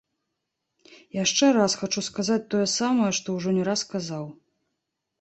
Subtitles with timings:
[1.23, 4.25] Яшчэ раз хачу сказаць тое самае, што ўжо не раз казаў.